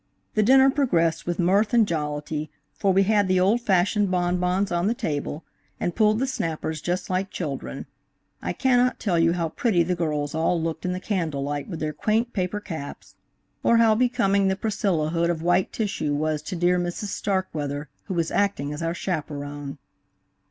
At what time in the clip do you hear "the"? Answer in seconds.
0.33-0.41, 3.27-3.39, 4.87-4.95, 6.17-6.25, 9.83-9.93, 10.93-10.99, 14.47-14.55